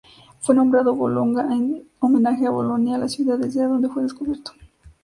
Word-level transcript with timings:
Fue 0.39 0.55
nombrado 0.55 0.95
Bologna 0.95 1.43
en 1.55 1.87
homenaje 1.99 2.47
a 2.47 2.49
Bolonia 2.49 2.97
la 2.97 3.07
ciudad 3.07 3.37
desde 3.37 3.65
donde 3.65 3.87
fue 3.87 4.01
descubierto. 4.01 4.51